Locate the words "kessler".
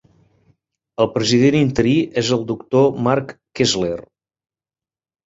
3.61-3.93